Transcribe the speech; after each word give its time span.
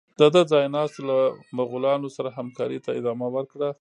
د 0.19 0.21
ده 0.33 0.41
ځای 0.51 0.65
ناستو 0.75 1.01
له 1.09 1.17
مغولانو 1.57 2.07
سره 2.15 2.29
همکارۍ 2.37 2.79
ته 2.85 2.91
ادامه 2.99 3.27
ورکړه. 3.35 3.69